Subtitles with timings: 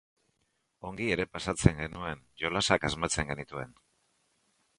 [0.91, 3.79] Ongi ere pasatzen genuen, jolasak asmatzen genituen.